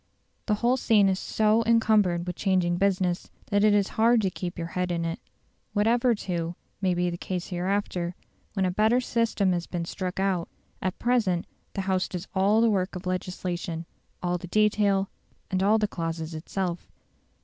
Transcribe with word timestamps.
The 0.47 0.55
whole 0.55 0.77
scene 0.77 1.07
is 1.09 1.19
so 1.19 1.61
encumbered 1.67 2.25
with 2.25 2.35
changing 2.35 2.77
business, 2.77 3.29
that 3.51 3.63
it 3.63 3.71
is 3.75 3.89
hard 3.99 4.19
to 4.23 4.31
keep 4.31 4.57
your 4.57 4.69
head 4.69 4.91
in 4.91 5.05
it. 5.05 5.19
Whatever, 5.73 6.15
too, 6.15 6.55
may 6.81 6.95
be 6.95 7.11
the 7.11 7.19
case 7.19 7.49
hereafter, 7.49 8.15
when 8.53 8.65
a 8.65 8.71
better 8.71 8.99
system 8.99 9.51
has 9.53 9.67
been 9.67 9.85
struck 9.85 10.19
out, 10.19 10.49
at 10.81 10.97
present 10.97 11.45
the 11.75 11.81
House 11.81 12.07
does 12.07 12.27
all 12.33 12.61
the 12.61 12.69
work 12.71 12.95
of 12.95 13.05
legislation, 13.05 13.85
all 14.23 14.39
the 14.39 14.47
detail, 14.47 15.11
and 15.51 15.61
all 15.61 15.77
the 15.77 15.87
clauses 15.87 16.33
itself. 16.33 16.89